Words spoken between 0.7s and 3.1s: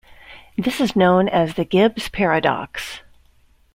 is known as the Gibbs paradox.